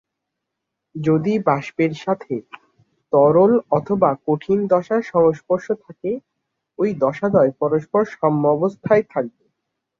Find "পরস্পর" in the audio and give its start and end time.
7.61-8.01